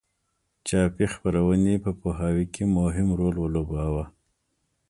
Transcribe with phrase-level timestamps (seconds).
[0.67, 4.05] چاپي خپرونې په پوهاوي کې مهم رول ولوباوه.